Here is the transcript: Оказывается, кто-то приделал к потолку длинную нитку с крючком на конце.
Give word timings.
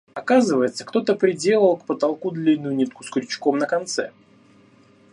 Оказывается, 0.15 0.83
кто-то 0.83 1.13
приделал 1.13 1.77
к 1.77 1.85
потолку 1.85 2.31
длинную 2.31 2.75
нитку 2.75 3.03
с 3.03 3.11
крючком 3.11 3.59
на 3.59 3.67
конце. 3.67 4.11